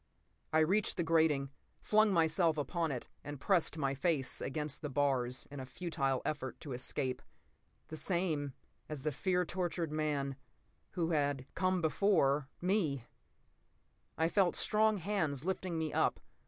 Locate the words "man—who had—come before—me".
9.91-13.03